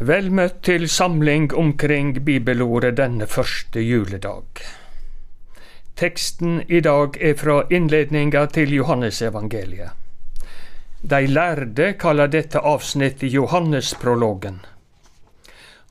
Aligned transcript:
Vel 0.00 0.30
møtt 0.32 0.62
til 0.64 0.86
samling 0.88 1.50
omkring 1.52 2.14
bibelordet 2.24 2.94
denne 2.96 3.26
første 3.28 3.82
juledag. 3.84 4.62
Teksten 6.00 6.62
i 6.72 6.78
dag 6.80 7.18
er 7.20 7.34
fra 7.36 7.58
innledninga 7.68 8.46
til 8.54 8.72
Johannesevangeliet. 8.72 9.90
De 11.02 11.26
lærde 11.26 11.92
kaller 12.00 12.32
dette 12.32 12.62
avsnittet 12.64 13.28
Johannesprologen. 13.34 14.62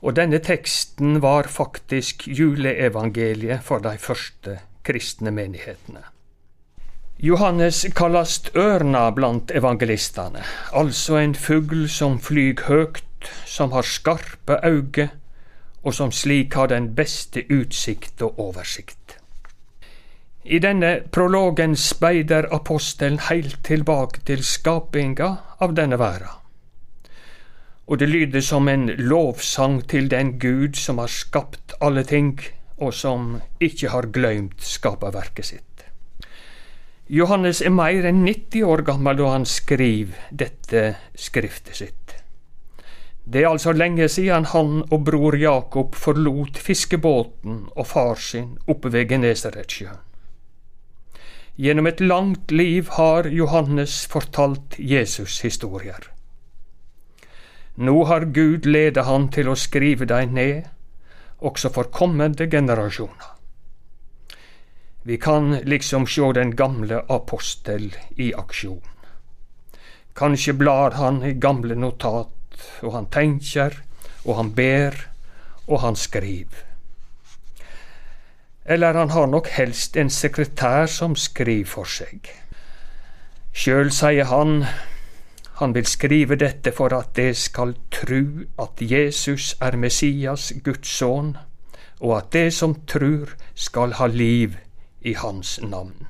Og 0.01 0.15
denne 0.17 0.39
teksten 0.41 1.21
var 1.21 1.45
faktisk 1.45 2.25
juleevangeliet 2.27 3.61
for 3.63 3.77
de 3.85 3.93
første 3.97 4.55
kristne 4.83 5.29
menighetene. 5.31 6.01
Johannes 7.19 7.83
kallast 7.93 8.49
ørna 8.57 9.11
blant 9.11 9.51
evangelistene, 9.51 10.41
altså 10.73 11.19
en 11.21 11.35
fugl 11.35 11.85
som 11.89 12.17
flyg 12.17 12.65
høgt 12.71 13.05
som 13.45 13.71
har 13.71 13.87
skarpe 13.87 14.59
auge, 14.63 15.09
og 15.83 15.93
som 15.95 16.11
slik 16.11 16.53
har 16.53 16.67
den 16.67 16.93
beste 16.95 17.45
utsikt 17.49 18.21
og 18.21 18.39
oversikt. 18.39 19.17
I 20.43 20.59
denne 20.59 21.01
prologen 21.11 21.75
speider 21.75 22.47
apostelen 22.55 23.19
heilt 23.29 23.59
tilbake 23.63 24.23
til 24.25 24.43
skapinga 24.43 25.29
av 25.59 25.75
denne 25.75 25.99
verda. 25.99 26.39
Og 27.89 27.99
det 27.99 28.09
lyder 28.09 28.41
som 28.45 28.67
en 28.69 28.87
lovsang 28.87 29.81
til 29.89 30.09
den 30.11 30.37
Gud 30.39 30.77
som 30.77 30.97
har 30.97 31.11
skapt 31.11 31.73
alle 31.81 32.03
ting, 32.03 32.39
og 32.77 32.93
som 32.93 33.41
ikke 33.59 33.89
har 33.89 34.07
gløymt 34.13 34.61
skaperverket 34.63 35.45
sitt. 35.45 35.65
Johannes 37.09 37.61
er 37.65 37.73
mer 37.73 38.05
enn 38.05 38.21
90 38.21 38.63
år 38.69 38.83
gammel 38.85 39.17
da 39.17 39.31
han 39.33 39.45
skriver 39.49 40.29
dette 40.29 40.83
skriftet 41.17 41.79
sitt. 41.81 42.08
Det 43.29 43.43
er 43.43 43.51
altså 43.51 43.75
lenge 43.77 44.07
siden 44.09 44.47
han 44.49 44.69
og 44.89 45.03
bror 45.05 45.35
Jakob 45.37 45.93
forlot 45.93 46.57
fiskebåten 46.57 47.67
og 47.75 47.85
far 47.87 48.15
sin 48.17 48.55
oppe 48.65 48.89
ved 48.89 49.11
Genesaretsjøen. 49.11 49.99
Gjennom 51.59 51.89
et 51.91 52.01
langt 52.01 52.51
liv 52.51 52.87
har 52.95 53.27
Johannes 53.29 54.07
fortalt 54.09 54.79
Jesus-historier. 54.79 56.07
Nå 57.75 58.05
har 58.09 58.25
Gud 58.33 58.65
ledet 58.65 59.05
han 59.05 59.27
til 59.29 59.51
å 59.51 59.57
skrive 59.59 60.07
dem 60.09 60.33
ned, 60.33 60.65
også 61.37 61.69
for 61.75 61.91
kommende 61.93 62.47
generasjoner. 62.49 63.35
Vi 65.03 65.19
kan 65.21 65.53
liksom 65.69 66.07
sjå 66.07 66.31
den 66.33 66.55
gamle 66.55 67.03
apostel 67.11 67.91
i 68.17 68.33
aksjon. 68.33 68.81
Kanskje 70.17 70.57
blar 70.57 70.97
han 70.97 71.21
i 71.23 71.35
gamle 71.37 71.77
notat 71.77 72.33
og 72.81 72.93
han 72.93 73.07
tenker, 73.11 73.75
og 74.25 74.35
han 74.35 74.53
ber, 74.55 74.95
og 75.67 75.81
han 75.81 75.95
skriver. 75.95 76.65
Eller 78.65 78.93
han 78.93 79.09
har 79.09 79.25
nok 79.25 79.47
helst 79.47 79.97
en 79.97 80.09
sekretær 80.09 80.85
som 80.85 81.15
skriver 81.15 81.65
for 81.65 81.89
seg. 81.89 82.29
Sjøl 83.53 83.89
sier 83.91 84.29
han 84.29 84.63
han 85.59 85.73
vil 85.75 85.85
skrive 85.85 86.37
dette 86.39 86.71
for 86.71 86.93
at 86.95 87.09
de 87.17 87.33
skal 87.35 87.73
tru 87.91 88.45
at 88.63 88.79
Jesus 88.79 89.57
er 89.59 89.75
Messias, 89.75 90.53
Guds 90.63 90.87
sønn, 90.87 91.33
og 91.99 92.13
at 92.17 92.29
de 92.33 92.45
som 92.51 92.77
trur, 92.87 93.33
skal 93.55 93.97
ha 93.99 94.07
liv 94.07 94.55
i 95.01 95.13
hans 95.19 95.59
navn. 95.61 96.07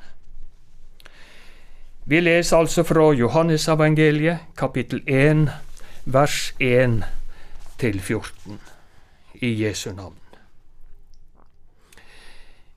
Vi 2.06 2.19
leser 2.22 2.58
altså 2.58 2.84
fra 2.84 3.08
Johannesevangeliet, 3.13 4.38
kapittel 4.58 5.02
1, 5.08 5.50
vers 6.14 6.56
1 6.60 7.04
til 7.78 8.00
14 8.02 8.60
i 9.46 9.50
Jesu 9.64 9.92
navn. 9.94 10.18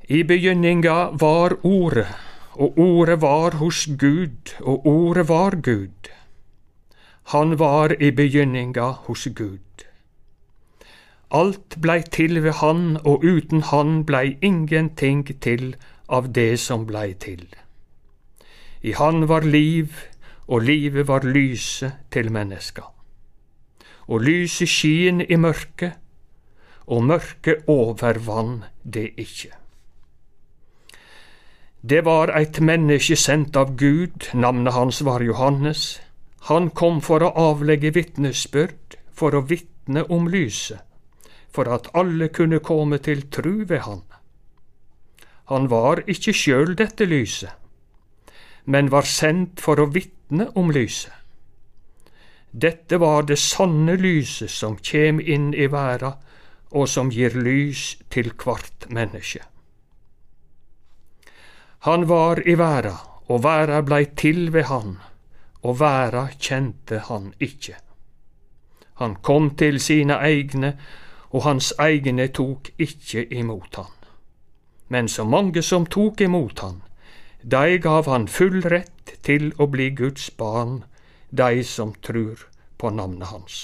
I 0.08 0.22
begynninga 0.22 0.96
var 1.20 1.54
Ordet, 1.64 2.06
og 2.52 2.78
Ordet 2.78 3.20
var 3.20 3.56
hos 3.56 3.88
Gud, 3.98 4.52
og 4.60 4.86
Ordet 4.86 5.28
var 5.28 5.56
Gud. 5.62 6.12
Han 7.32 7.58
var 7.58 7.96
i 8.00 8.10
begynninga 8.10 8.90
hos 9.08 9.28
Gud. 9.34 9.86
Alt 11.30 11.80
blei 11.80 12.02
til 12.02 12.42
ved 12.44 12.52
Han, 12.60 12.98
og 13.04 13.24
uten 13.24 13.62
Han 13.62 14.04
blei 14.04 14.36
ingenting 14.42 15.24
til 15.40 15.76
av 16.08 16.34
det 16.34 16.60
som 16.60 16.86
blei 16.86 17.14
til. 17.14 17.46
I 18.82 18.92
Han 18.92 19.28
var 19.28 19.40
liv, 19.40 19.88
og 20.48 20.60
livet 20.60 21.08
var 21.08 21.24
lyset 21.24 21.92
til 22.10 22.32
menneska 22.32 22.91
og 24.08 24.22
lyset 24.26 24.68
skin 24.68 25.20
i 25.22 25.36
mørket, 25.36 25.98
og 26.86 27.04
mørket 27.04 27.68
overvann 27.70 28.64
det 28.82 29.12
ikke. 29.16 29.52
Det 31.82 32.04
var 32.06 32.30
eit 32.38 32.60
menneske 32.62 33.16
sendt 33.18 33.56
av 33.58 33.74
Gud, 33.78 34.28
navnet 34.34 34.74
hans 34.74 35.00
var 35.04 35.22
Johannes. 35.22 36.00
Han 36.46 36.70
kom 36.70 37.00
for 37.02 37.22
å 37.22 37.32
avlegge 37.38 37.90
vitnesbyrd, 37.94 38.98
for 39.10 39.34
å 39.34 39.42
vitne 39.46 40.04
om 40.06 40.28
lyset, 40.30 40.78
for 41.50 41.66
at 41.70 41.90
alle 41.94 42.28
kunne 42.28 42.62
komme 42.62 42.98
til 43.02 43.26
tru 43.30 43.64
ved 43.66 43.82
han. 43.86 44.02
Han 45.50 45.66
var 45.70 46.04
ikke 46.06 46.34
sjøl 46.34 46.76
dette 46.78 47.04
lyset, 47.04 47.50
men 48.64 48.92
var 48.94 49.06
sendt 49.06 49.60
for 49.60 49.82
å 49.82 49.90
vitne 49.90 50.48
om 50.54 50.70
lyset. 50.70 51.21
Dette 52.52 52.98
var 53.00 53.22
det 53.22 53.38
sanne 53.40 53.96
lyset 53.96 54.50
som 54.50 54.76
kjem 54.76 55.20
inn 55.20 55.54
i 55.54 55.66
verda, 55.72 56.18
og 56.72 56.88
som 56.88 57.10
gir 57.12 57.34
lys 57.36 57.96
til 58.12 58.32
kvart 58.36 58.88
menneske. 58.88 59.40
Han 61.88 62.04
var 62.08 62.42
i 62.46 62.54
verda, 62.58 62.98
og 63.28 63.42
verda 63.44 63.80
blei 63.82 64.04
til 64.16 64.52
ved 64.52 64.68
han, 64.68 64.98
og 65.64 65.80
verda 65.80 66.28
kjente 66.38 67.00
han 67.08 67.32
ikke. 67.40 67.78
Han 69.00 69.16
kom 69.24 69.50
til 69.56 69.80
sine 69.80 70.20
egne, 70.20 70.76
og 71.32 71.42
hans 71.48 71.72
egne 71.80 72.28
tok 72.28 72.68
ikke 72.78 73.24
imot 73.32 73.76
han. 73.80 73.92
Men 74.88 75.08
så 75.08 75.24
mange 75.24 75.62
som 75.62 75.86
tok 75.86 76.20
imot 76.20 76.60
han, 76.60 76.82
de 77.42 77.78
gav 77.82 78.06
han 78.06 78.28
full 78.28 78.60
rett 78.62 79.16
til 79.24 79.50
å 79.58 79.66
bli 79.72 79.88
Guds 79.96 80.30
barn, 80.30 80.84
de 81.32 81.64
som 81.64 81.94
trur 82.04 82.46
på 82.78 82.90
navnet 82.90 83.28
hans. 83.32 83.58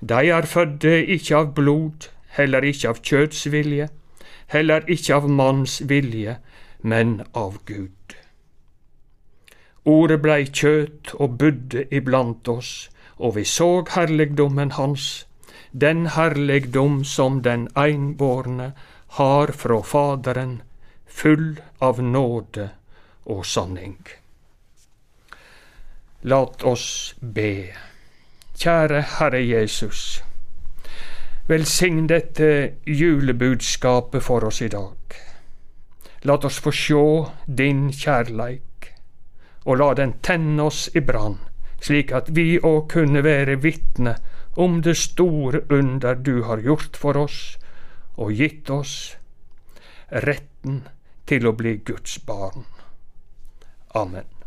De 0.00 0.26
er 0.32 0.48
fødde 0.48 1.06
ikke 1.14 1.36
av 1.36 1.54
blod, 1.54 2.08
heller 2.36 2.64
ikke 2.66 2.88
av 2.90 3.00
kjøtsvilje, 3.04 3.88
heller 4.50 4.86
ikke 4.90 5.14
av 5.14 5.28
manns 5.30 5.80
vilje, 5.86 6.38
men 6.82 7.20
av 7.34 7.60
Gud. 7.68 8.16
Ordet 9.84 10.20
blei 10.24 10.44
kjøt 10.44 11.14
og 11.16 11.36
budde 11.40 11.86
iblant 11.94 12.48
oss, 12.48 12.88
og 13.16 13.36
vi 13.36 13.44
såg 13.44 13.92
herligdommen 13.96 14.74
hans, 14.76 15.26
den 15.72 16.06
herligdom 16.16 17.04
som 17.04 17.42
den 17.42 17.68
einbårne 17.76 18.72
har 19.20 19.52
fra 19.52 19.82
Faderen, 19.82 20.60
full 21.06 21.60
av 21.80 22.02
nåde 22.02 22.70
og 23.26 23.46
sanning. 23.46 23.98
Lat 26.22 26.62
oss 26.62 27.14
be. 27.20 27.72
Kjære 28.60 29.00
Herre 29.00 29.38
Jesus. 29.40 30.22
Velsign 31.48 32.08
dette 32.08 32.74
julebudskapet 32.84 34.22
for 34.22 34.44
oss 34.44 34.60
i 34.60 34.68
dag. 34.68 35.14
La 36.28 36.36
oss 36.36 36.58
få 36.60 36.72
sjå 36.76 37.04
din 37.46 37.86
kjærleik, 37.88 38.90
og 39.64 39.80
la 39.80 39.94
den 39.96 40.12
tenne 40.20 40.66
oss 40.68 40.90
i 40.92 41.00
brann, 41.00 41.38
slik 41.80 42.12
at 42.12 42.28
vi 42.36 42.58
òg 42.60 42.90
kunne 42.92 43.22
være 43.24 43.56
vitne 43.62 44.18
om 44.60 44.82
det 44.84 44.98
store 45.00 45.62
under 45.72 46.20
du 46.20 46.42
har 46.42 46.60
gjort 46.60 47.00
for 47.00 47.16
oss, 47.16 47.56
og 48.20 48.36
gitt 48.36 48.68
oss 48.68 49.16
retten 50.12 50.82
til 51.24 51.48
å 51.48 51.54
bli 51.56 51.78
Guds 51.80 52.18
barn. 52.28 52.68
Amen. 53.96 54.39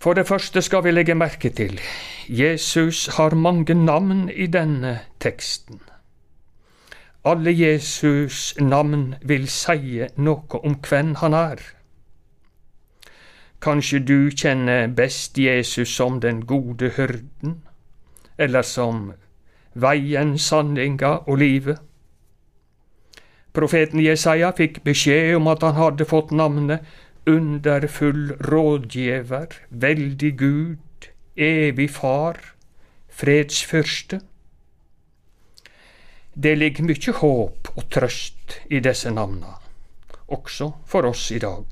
For 0.00 0.16
det 0.16 0.26
første 0.28 0.62
skal 0.62 0.84
vi 0.84 0.90
legge 0.90 1.14
merke 1.14 1.50
til 1.52 1.80
Jesus 2.28 3.06
har 3.06 3.34
mange 3.34 3.74
navn 3.74 4.30
i 4.30 4.46
denne 4.46 4.98
teksten. 5.20 5.80
Alle 7.24 7.50
Jesus' 7.50 8.54
navn 8.64 9.14
vil 9.22 9.48
seie 9.48 10.08
noe 10.16 10.60
om 10.64 10.78
hvem 10.88 11.14
han 11.20 11.36
er. 11.36 11.60
Kanskje 13.60 14.00
du 14.00 14.30
kjenner 14.30 14.88
best 14.88 15.38
Jesus 15.38 15.92
som 15.92 16.20
den 16.20 16.46
gode 16.46 16.88
hyrden, 16.96 17.60
eller 18.38 18.62
som 18.62 19.12
veien, 19.74 20.38
sanninga 20.38 21.12
og 21.26 21.38
livet. 21.38 21.76
Profeten 23.52 24.00
Jesaja 24.00 24.54
fikk 24.56 24.80
beskjed 24.84 25.36
om 25.36 25.52
at 25.52 25.62
han 25.62 25.76
hadde 25.76 26.08
fått 26.08 26.32
navnet 26.32 26.80
underfull 27.26 28.32
rådgiver, 28.40 29.46
veldig 29.70 30.38
Gud, 30.38 31.08
evig 31.36 31.90
Far, 31.90 32.38
fredsfyrste. 33.08 34.20
Det 36.34 36.58
ligger 36.58 36.86
mye 36.86 37.14
håp 37.20 37.70
og 37.76 37.86
trøst 37.90 38.60
i 38.70 38.80
disse 38.80 39.10
navna, 39.10 39.58
også 40.28 40.72
for 40.86 41.08
oss 41.10 41.30
i 41.30 41.38
dag. 41.42 41.66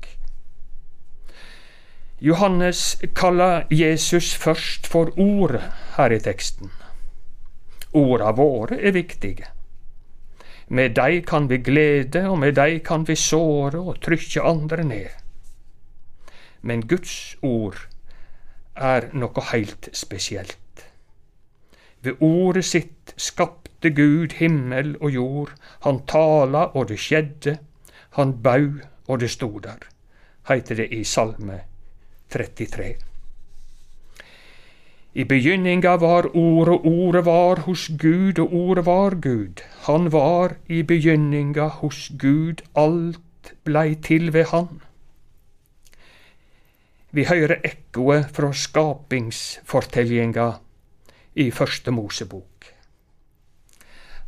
Johannes 2.21 2.97
kaller 3.15 3.63
Jesus 3.71 4.33
først 4.35 4.87
for 4.87 5.13
Ordet 5.17 5.63
her 5.95 6.11
i 6.11 6.19
teksten. 6.19 6.71
Orda 7.95 8.33
våre 8.35 8.75
er 8.75 8.91
viktige. 8.91 9.47
Med 10.67 10.93
dei 10.99 11.21
kan 11.25 11.47
vi 11.49 11.57
glede, 11.63 12.27
og 12.29 12.37
med 12.43 12.57
dei 12.59 12.81
kan 12.85 13.07
vi 13.07 13.15
såre 13.15 13.79
og 13.79 14.01
trykke 14.03 14.43
andre 14.45 14.83
ned. 14.83 15.18
Men 16.61 16.87
Guds 16.87 17.35
ord 17.41 17.87
er 18.75 19.09
noe 19.13 19.43
heilt 19.51 19.89
spesielt. 19.93 20.85
Ved 22.01 22.21
ordet 22.23 22.65
sitt 22.65 23.13
skapte 23.17 23.91
Gud 23.91 24.35
himmel 24.39 24.95
og 25.01 25.11
jord. 25.11 25.51
Han 25.83 26.03
tala, 26.07 26.69
og 26.75 26.87
det 26.89 26.99
skjedde. 26.99 27.57
Han 28.17 28.37
bau, 28.43 28.79
og 29.07 29.19
det 29.19 29.29
stod 29.31 29.61
der, 29.61 29.83
heiter 30.47 30.75
det 30.75 30.89
i 30.95 31.03
Salme 31.03 31.61
33. 32.31 32.95
I 35.13 35.23
begynninga 35.23 35.95
var 35.97 36.29
Ordet, 36.37 36.73
og 36.73 36.85
Ordet 36.85 37.25
var 37.25 37.59
hos 37.65 37.87
Gud, 38.01 38.39
og 38.39 38.53
Ordet 38.53 38.85
var 38.85 39.15
Gud. 39.21 39.63
Han 39.87 40.11
var 40.11 40.55
i 40.67 40.83
begynninga 40.83 41.67
hos 41.81 42.11
Gud, 42.19 42.61
alt 42.75 43.53
blei 43.63 43.95
til 43.95 44.33
ved 44.33 44.45
Han. 44.53 44.81
Vi 47.11 47.23
høyrer 47.25 47.63
ekkoet 47.65 48.27
fra 48.37 48.51
skapingsfortellinga 48.53 50.49
i 51.41 51.49
Første 51.51 51.91
Mosebok. 51.91 52.67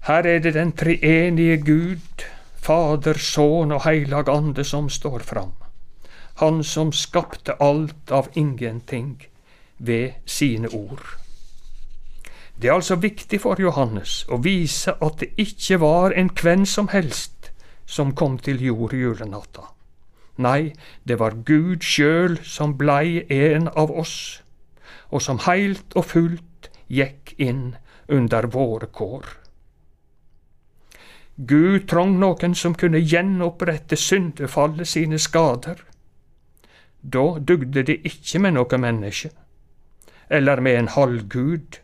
Her 0.07 0.25
er 0.25 0.39
det 0.41 0.55
den 0.55 0.71
treenige 0.73 1.59
Gud, 1.61 2.23
Fader, 2.57 3.17
Sønn 3.21 3.71
og 3.75 3.83
Heilag 3.85 4.29
Ande 4.33 4.63
som 4.65 4.89
står 4.89 5.19
fram. 5.19 5.53
Han 6.41 6.63
som 6.65 6.89
skapte 6.91 7.53
alt 7.61 8.09
av 8.09 8.31
ingenting 8.33 9.27
ved 9.77 10.17
sine 10.25 10.69
ord. 10.73 11.05
Det 12.57 12.69
er 12.69 12.73
altså 12.79 12.97
viktig 12.97 13.41
for 13.41 13.61
Johannes 13.61 14.23
å 14.25 14.41
vise 14.41 14.95
at 14.97 15.21
det 15.21 15.29
ikke 15.37 15.77
var 15.85 16.17
en 16.17 16.33
hvem 16.33 16.65
som 16.65 16.89
helst 16.89 17.51
som 17.85 18.15
kom 18.17 18.39
til 18.41 18.61
jord 18.61 18.93
julenatta. 18.97 19.69
Nei, 20.37 20.73
det 21.03 21.19
var 21.19 21.35
Gud 21.45 21.83
sjøl 21.83 22.37
som 22.43 22.77
blei 22.77 23.25
en 23.29 23.67
av 23.75 23.91
oss, 23.91 24.41
og 25.11 25.21
som 25.21 25.41
heilt 25.45 25.95
og 25.95 26.05
fullt 26.13 26.71
gikk 26.87 27.35
inn 27.37 27.75
under 28.07 28.47
våre 28.51 28.87
kår. 28.87 29.25
Gud 31.35 31.87
trong 31.87 32.19
noen 32.19 32.55
som 32.55 32.75
kunne 32.75 32.99
gjenopprette 32.99 33.95
syndefallet 33.97 34.87
sine 34.87 35.19
skader. 35.19 35.79
Da 37.01 37.23
dugde 37.39 37.83
det 37.83 38.01
ikke 38.05 38.39
med 38.39 38.59
noe 38.59 38.77
menneske 38.77 39.31
eller 40.31 40.61
med 40.63 40.77
en 40.79 40.87
halvgud. 40.87 41.79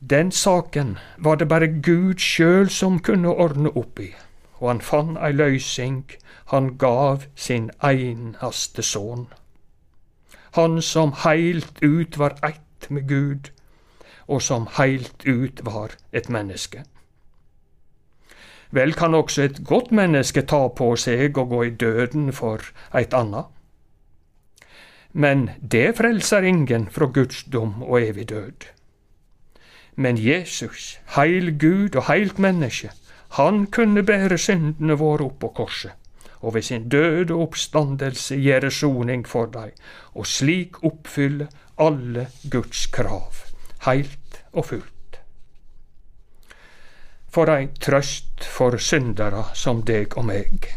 Den 0.00 0.32
saken 0.32 0.98
var 1.18 1.36
det 1.36 1.48
bare 1.48 1.68
Gud 1.68 2.18
sjøl 2.18 2.70
som 2.70 2.98
kunne 2.98 3.28
ordne 3.28 3.70
opp 3.70 4.00
i, 4.02 4.10
og 4.58 4.68
han 4.68 4.80
fant 4.80 5.18
ei 5.20 5.32
løysing, 5.32 6.04
han 6.52 6.76
gav 6.78 7.26
sin 7.34 7.70
einaste 7.82 8.82
sønn. 8.82 9.26
Han 10.56 10.80
som 10.82 11.12
heilt 11.24 11.82
ut 11.82 12.18
var 12.18 12.38
ett 12.46 12.90
med 12.90 13.08
Gud, 13.08 13.50
og 14.26 14.42
som 14.42 14.68
heilt 14.78 15.26
ut 15.26 15.60
var 15.64 15.96
et 16.12 16.28
menneske. 16.28 16.84
Vel 18.70 18.92
kan 18.94 19.14
også 19.14 19.42
et 19.42 19.60
godt 19.64 19.92
menneske 19.92 20.42
ta 20.42 20.66
på 20.68 20.94
seg 20.96 21.38
å 21.38 21.44
gå 21.46 21.62
i 21.64 21.70
døden 21.70 22.32
for 22.32 22.64
eit 22.94 23.14
anna. 23.14 23.46
Men 25.12 25.50
det 25.60 25.96
frelser 25.96 26.44
ingen 26.44 26.88
fra 26.92 27.06
Guds 27.06 27.44
dom 27.44 27.82
og 27.82 28.02
evig 28.02 28.28
død. 28.28 28.66
Men 29.96 30.18
Jesus, 30.18 30.98
heil 31.16 31.54
Gud 31.58 31.96
og 31.96 32.04
heilt 32.10 32.38
menneske, 32.38 32.90
han 33.28 33.66
kunne 33.66 34.02
bære 34.06 34.38
syndene 34.38 34.96
våre 34.98 35.26
opp 35.26 35.40
på 35.40 35.48
korset, 35.48 35.92
og 36.40 36.54
ved 36.54 36.62
sin 36.62 36.88
døde 36.88 37.34
oppstandelse 37.34 38.36
gjøre 38.38 38.70
soning 38.70 39.26
for 39.28 39.50
deg, 39.52 39.72
og 40.14 40.26
slik 40.26 40.82
oppfylle 40.84 41.48
alle 41.78 42.28
Guds 42.50 42.86
krav, 42.86 43.42
heilt 43.86 44.42
og 44.52 44.66
fullt. 44.70 44.92
For 47.28 47.50
ei 47.52 47.68
trøst 47.80 48.46
for 48.48 48.78
syndere 48.80 49.44
som 49.54 49.82
deg 49.84 50.16
og 50.16 50.24
meg. 50.30 50.70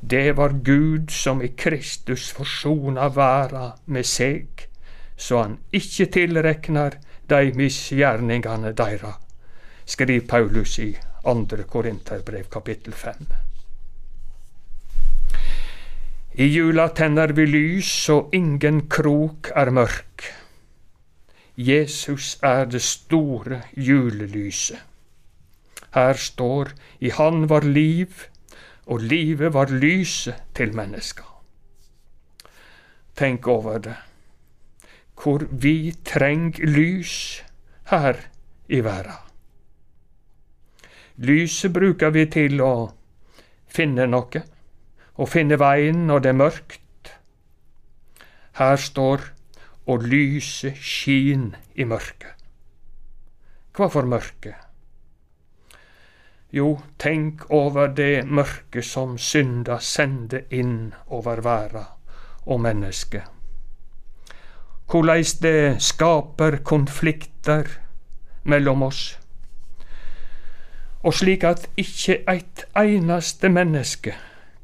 Det 0.00 0.36
var 0.36 0.56
Gud 0.64 1.12
som 1.12 1.42
i 1.44 1.52
Kristus 1.54 2.30
forsona 2.32 3.10
verda 3.14 3.74
med 3.86 4.08
seg, 4.08 4.66
så 5.16 5.42
han 5.42 5.58
ikkje 5.76 6.08
tilreknar 6.16 6.96
dei 7.28 7.52
misgjerningane 7.54 8.72
deira, 8.72 9.12
skriv 9.84 10.26
Paulus 10.26 10.78
i 10.80 10.90
2. 11.22 11.64
Korinterbrev 11.68 12.48
kapittel 12.48 12.92
5. 12.92 13.26
I 16.32 16.46
jula 16.46 16.88
tenner 16.96 17.34
vi 17.36 17.44
lys, 17.46 18.08
og 18.08 18.32
ingen 18.32 18.86
krok 18.88 19.50
er 19.52 19.70
mørk. 19.70 20.24
Jesus 21.60 22.38
er 22.42 22.64
det 22.64 22.80
store 22.82 23.60
julelyset. 23.76 24.80
Her 25.92 26.16
står 26.16 26.72
i 27.00 27.10
Han 27.10 27.48
var 27.50 27.68
liv, 27.68 28.08
og 28.86 29.00
livet 29.00 29.52
var 29.52 29.68
lyset 29.68 30.40
til 30.54 30.72
menneska. 30.74 31.26
Tenk 33.16 33.46
over 33.46 33.78
det, 33.78 33.96
hvor 35.20 35.44
vi 35.50 35.92
treng 36.04 36.54
lys 36.64 37.42
her 37.90 38.16
i 38.68 38.80
verda. 38.80 39.29
Lyset 41.20 41.72
bruker 41.72 42.14
vi 42.14 42.24
til 42.32 42.62
å 42.64 42.74
finne 43.68 44.06
noe, 44.08 44.40
å 45.20 45.26
finne 45.28 45.58
veien 45.60 46.06
når 46.08 46.24
det 46.24 46.32
er 46.32 46.38
mørkt. 46.40 47.12
Her 48.56 48.80
står 48.80 49.26
og 49.90 50.06
lyset 50.08 50.80
skin 50.80 51.50
i 51.76 51.84
mørket. 51.84 52.40
Hva 53.76 53.90
for 53.92 54.08
mørke? 54.08 54.54
Jo, 56.56 56.72
tenk 56.98 57.44
over 57.54 57.92
det 57.94 58.24
mørket 58.26 58.84
som 58.84 59.14
synda 59.20 59.78
sender 59.78 60.48
inn 60.50 60.90
over 61.06 61.44
verda 61.44 61.84
og 62.48 62.64
mennesket. 62.64 63.22
Korleis 64.90 65.36
det 65.38 65.78
skaper 65.84 66.62
konflikter 66.66 67.68
mellom 68.42 68.88
oss. 68.88 69.19
Og 71.02 71.14
slik 71.14 71.44
at 71.44 71.68
ikke 71.80 72.20
eit 72.28 72.64
einaste 72.76 73.48
menneske 73.48 74.14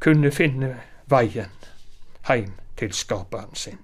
kunne 0.00 0.30
finne 0.30 0.74
veien 1.08 1.52
heim 2.28 2.52
til 2.76 2.92
skaperen 2.92 3.54
sin. 3.54 3.78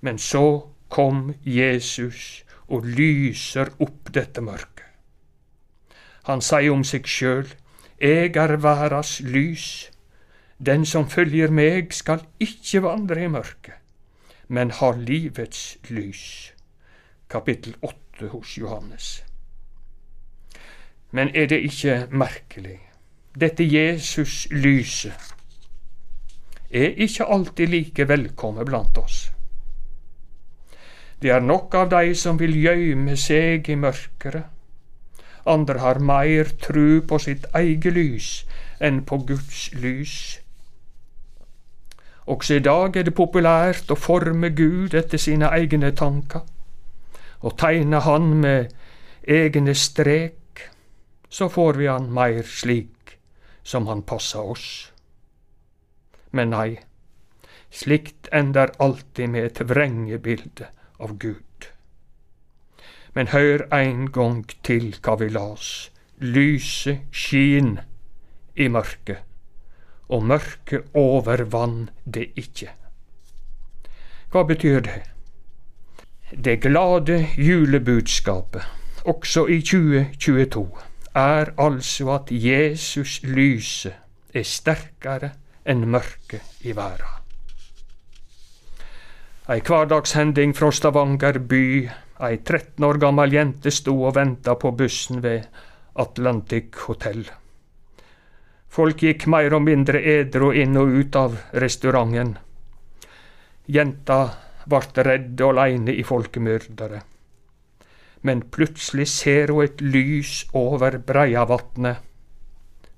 Men 0.00 0.18
så 0.18 0.66
kom 0.88 1.34
Jesus 1.44 2.44
og 2.68 2.86
lyser 2.86 3.70
opp 3.78 4.10
dette 4.14 4.40
mørket. 4.40 4.86
Han 6.28 6.42
sier 6.44 6.72
om 6.72 6.84
seg 6.84 7.08
sjøl, 7.08 7.48
Eg 8.00 8.36
er 8.40 8.56
verdas 8.64 9.18
lys. 9.20 9.90
Den 10.58 10.86
som 10.88 11.08
følger 11.08 11.52
meg, 11.52 11.92
skal 11.92 12.24
ikke 12.40 12.82
vandre 12.84 13.24
i 13.24 13.28
mørket, 13.28 13.76
men 14.48 14.72
har 14.76 14.96
livets 14.96 15.76
lys. 15.88 16.52
Kapittel 17.28 17.76
8 17.82 18.28
hos 18.32 18.56
Johannes. 18.56 19.20
Men 21.10 21.30
er 21.34 21.46
det 21.46 21.60
ikke 21.66 22.06
merkelig? 22.10 22.78
Dette 23.40 23.64
Jesus 23.64 24.46
lyset 24.50 25.34
er 26.70 26.94
ikke 27.02 27.26
alltid 27.26 27.66
like 27.66 28.08
velkommen 28.08 28.66
blant 28.66 28.98
oss. 28.98 29.32
Det 31.22 31.30
er 31.30 31.40
nok 31.40 31.74
av 31.74 31.90
de 31.90 32.14
som 32.14 32.38
vil 32.38 32.54
gjøyme 32.54 33.16
seg 33.18 33.68
i 33.68 33.74
mørkere 33.74 34.44
andre 35.46 35.78
har 35.78 35.98
meir 35.98 36.44
tru 36.60 37.00
på 37.00 37.18
sitt 37.18 37.46
eget 37.56 37.92
lys 37.94 38.28
enn 38.80 39.02
på 39.04 39.20
Guds 39.28 39.70
lys. 39.74 40.16
Også 42.26 42.54
i 42.54 42.64
dag 42.64 42.96
er 42.96 43.06
det 43.08 43.16
populært 43.16 43.90
å 43.90 43.98
forme 43.98 44.52
Gud 44.56 44.94
etter 44.94 45.18
sine 45.18 45.50
egne 45.56 45.90
tanker, 45.96 46.44
og 47.40 47.56
tegne 47.58 48.00
Han 48.04 48.34
med 48.44 48.70
egne 49.26 49.74
strek, 49.74 50.36
så 51.30 51.48
får 51.48 51.78
vi 51.78 51.86
Han 51.86 52.10
meir 52.12 52.42
slik 52.42 53.18
som 53.62 53.86
Han 53.86 54.02
passer 54.02 54.50
oss. 54.54 54.92
Men 56.30 56.50
nei, 56.50 56.80
slikt 57.70 58.28
ender 58.32 58.72
alltid 58.78 59.28
med 59.28 59.46
et 59.46 59.60
vrengebilde 59.70 60.68
av 60.98 61.16
Gud. 61.18 61.70
Men 63.14 63.30
hør 63.34 63.66
ein 63.74 64.10
gang 64.14 64.44
til 64.62 64.92
hva 65.02 65.16
vi 65.18 65.30
las. 65.30 65.90
Lyset 66.20 67.06
skin 67.16 67.78
i 68.54 68.68
mørket, 68.68 69.22
og 70.08 70.26
mørket 70.26 70.90
overvann 70.94 71.88
det 72.04 72.28
ikke. 72.36 72.74
Hva 74.30 74.44
betyr 74.46 74.84
det? 74.86 75.00
Det 76.30 76.60
glade 76.62 77.26
julebudskapet, 77.34 78.62
også 79.04 79.46
i 79.50 79.58
2022, 79.60 80.68
er 81.14 81.52
altså 81.58 82.12
at 82.14 82.30
Jesus 82.30 83.20
lyset 83.22 83.94
er 84.34 84.46
sterkere 84.46 85.32
enn 85.66 85.88
mørket 85.90 86.62
i 86.62 86.74
verden. 86.76 87.16
Ei 89.50 89.58
hverdagshending 89.66 90.54
fra 90.54 90.70
Stavanger 90.70 91.40
by. 91.42 91.90
Ei 92.22 92.36
13 92.38 92.84
år 92.86 93.00
gammel 93.02 93.32
jente 93.34 93.72
sto 93.74 93.96
og 94.06 94.14
venta 94.14 94.54
på 94.54 94.70
bussen 94.78 95.22
ved 95.24 95.48
Atlantic 95.98 96.76
Hotel. 96.86 97.24
Folk 98.70 99.02
gikk 99.02 99.26
mer 99.26 99.50
og 99.56 99.64
mindre 99.66 99.98
edru 99.98 100.52
inn 100.54 100.78
og 100.78 100.94
ut 100.94 101.16
av 101.18 101.34
restauranten. 101.64 102.36
Jenta 103.66 104.20
vart 104.70 104.98
redd 105.02 105.40
og 105.40 105.56
aleine 105.56 105.96
i 105.98 106.04
folkemyrderet. 106.06 107.02
Men 108.22 108.42
plutselig 108.52 109.08
ser 109.08 109.52
hun 109.52 109.64
et 109.64 109.80
lys 109.80 110.44
over 110.52 110.98
Breiavatnet. 110.98 112.02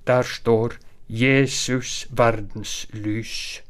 Der 0.07 0.23
står 0.23 0.79
Jesus 1.09 2.07
verdens 2.11 2.87
lys. 2.93 3.63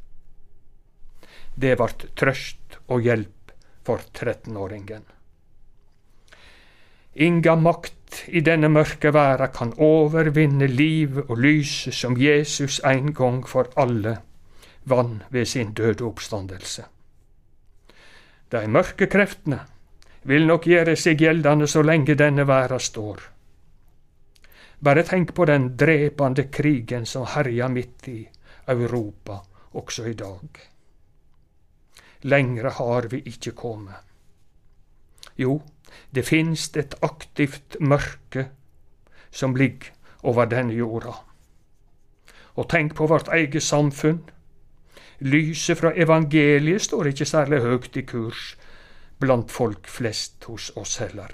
Det 1.54 1.76
vart 1.78 2.06
trøst 2.16 2.78
og 2.88 3.02
hjelp 3.04 3.52
for 3.85 4.00
13-åringen. 4.14 5.02
Inga 7.14 7.56
makt 7.61 8.23
i 8.32 8.40
denne 8.40 8.71
mørke 8.73 9.12
verda 9.12 9.50
kan 9.52 9.75
overvinne 9.76 10.66
livet 10.66 11.28
og 11.28 11.42
lyset 11.44 11.94
som 11.94 12.16
Jesus 12.16 12.80
en 12.88 13.12
gang 13.12 13.42
for 13.49 13.68
alle 13.76 14.16
vann 14.88 15.23
ved 15.30 15.44
sin 15.47 15.75
døde 15.76 16.04
oppstandelse. 16.04 16.85
De 18.52 18.66
mørke 18.68 19.06
kreftene 19.06 19.61
vil 20.22 20.46
nok 20.46 20.66
gjøre 20.66 20.96
seg 20.96 21.20
gjeldende 21.20 21.66
så 21.66 21.82
lenge 21.82 22.14
denne 22.18 22.46
verda 22.46 22.78
står. 22.78 23.22
Bare 24.82 25.02
tenk 25.06 25.34
på 25.34 25.46
den 25.46 25.72
drepande 25.78 26.48
krigen 26.50 27.06
som 27.06 27.26
herjer 27.34 27.68
midt 27.70 28.08
i 28.10 28.20
Europa 28.68 29.40
også 29.78 30.06
i 30.10 30.14
dag. 30.18 30.60
Lengre 32.22 32.70
har 32.70 33.08
vi 33.10 33.22
ikke 33.26 33.52
kommet. 33.52 33.98
Jo, 35.36 35.60
det 36.10 36.26
finst 36.26 36.76
et 36.76 36.94
aktivt 37.02 37.76
mørke 37.80 38.48
som 39.30 39.56
ligger 39.56 39.90
over 40.22 40.46
denne 40.46 40.74
jorda. 40.74 41.14
Og 42.54 42.68
tenk 42.68 42.94
på 42.94 43.06
vårt 43.06 43.28
eget 43.32 43.62
samfunn 43.62 44.22
Lyset 45.22 45.78
fra 45.78 45.92
evangeliet 45.94 46.82
står 46.82 47.12
ikke 47.12 47.24
særlig 47.24 47.60
høgt 47.62 47.96
i 47.96 48.02
kurs 48.02 48.56
blant 49.22 49.50
folk 49.50 49.88
flest 49.88 50.44
hos 50.50 50.70
oss 50.76 50.98
heller. 51.02 51.32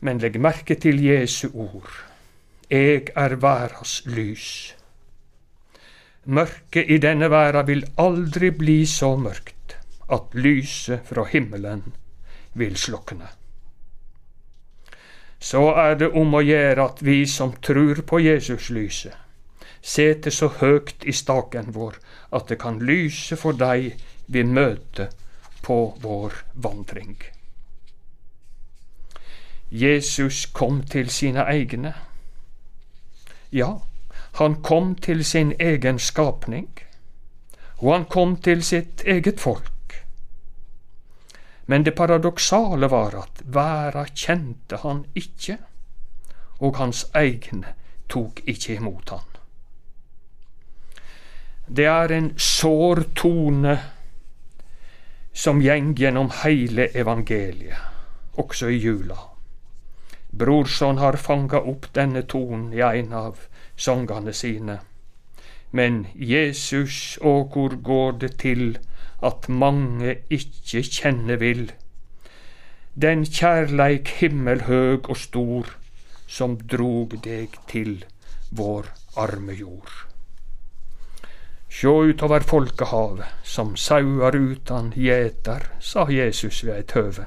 Men 0.00 0.20
legg 0.20 0.38
merke 0.40 0.76
til 0.80 1.00
Jesu 1.04 1.48
ord. 1.52 1.90
Eg 2.70 3.10
er 3.18 3.36
verdas 3.42 4.00
lys. 4.06 4.46
Mørket 6.30 6.92
i 6.92 7.00
denne 7.02 7.30
verda 7.32 7.64
vil 7.66 7.82
aldri 7.98 8.52
bli 8.54 8.84
så 8.86 9.14
mørkt 9.16 9.76
at 10.12 10.34
lyset 10.34 11.06
fra 11.08 11.24
himmelen 11.32 11.82
vil 12.54 12.76
slokne. 12.76 13.28
Så 15.40 15.62
er 15.80 15.96
det 15.96 16.10
om 16.20 16.34
å 16.36 16.42
gjøre 16.44 16.84
at 16.84 17.00
vi 17.02 17.24
som 17.26 17.54
trur 17.64 18.02
på 18.06 18.20
Jesus-lyset, 18.20 19.14
sete 19.80 20.30
så 20.30 20.50
høgt 20.60 21.06
i 21.08 21.14
staken 21.16 21.72
vår 21.72 21.96
at 22.36 22.50
det 22.52 22.60
kan 22.60 22.82
lyse 22.84 23.38
for 23.40 23.56
dei 23.56 23.94
vi 24.30 24.42
møter 24.46 25.10
på 25.62 25.76
vår 26.02 26.34
vandring. 26.54 27.16
Jesus 29.70 30.46
kom 30.46 30.82
til 30.86 31.10
sine 31.10 31.44
egne. 31.50 31.94
Ja, 33.52 33.72
han 34.38 34.62
kom 34.62 34.94
til 34.94 35.24
sin 35.24 35.52
egen 35.60 35.98
skapning, 35.98 36.68
og 37.78 37.92
han 37.92 38.04
kom 38.04 38.36
til 38.36 38.62
sitt 38.62 39.02
eget 39.06 39.40
folk. 39.40 40.04
Men 41.66 41.84
det 41.86 41.94
paradoksale 41.94 42.90
var 42.90 43.14
at 43.22 43.42
verda 43.44 44.04
kjente 44.14 44.78
han 44.82 45.04
ikke, 45.14 45.58
og 46.58 46.76
hans 46.78 47.04
egne 47.14 47.74
tok 48.08 48.42
ikke 48.46 48.74
imot 48.74 49.10
han. 49.10 49.26
Det 51.66 51.86
er 51.86 52.12
en 52.12 52.32
sår 52.38 53.04
tone 53.14 53.78
som 55.32 55.60
gjeng 55.62 55.94
gjennom 55.98 56.30
heile 56.42 56.88
evangeliet, 56.94 57.78
også 58.34 58.68
i 58.68 58.78
jula. 58.78 59.18
Brorson 60.30 60.98
har 60.98 61.16
fanga 61.16 61.60
opp 61.60 61.88
denne 61.94 62.22
tonen 62.22 62.72
i 62.72 62.82
en 62.84 63.12
av 63.12 63.46
sangene 63.76 64.32
sine. 64.32 64.78
Men 65.70 66.06
Jesus, 66.14 67.18
og 67.22 67.52
hvor 67.54 67.76
går 67.82 68.12
det 68.22 68.32
til 68.42 68.78
at 69.22 69.48
mange 69.48 70.16
ikke 70.30 70.82
kjenner 70.82 71.38
vil? 71.42 71.72
Den 72.94 73.24
kjærleik 73.24 74.08
himmelhøg 74.20 75.10
og 75.10 75.16
stor, 75.16 75.74
som 76.26 76.58
drog 76.58 77.14
deg 77.24 77.54
til 77.70 78.04
vår 78.50 78.90
arme 79.16 79.54
jord. 79.54 80.09
Sjå 81.70 82.04
utover 82.04 82.40
folkehavet, 82.40 83.26
som 83.42 83.76
sauer 83.76 84.36
utan 84.36 84.90
gjeter, 84.96 85.68
sa 85.80 86.08
Jesus 86.10 86.64
ved 86.64 86.74
eit 86.74 86.94
høve. 86.98 87.26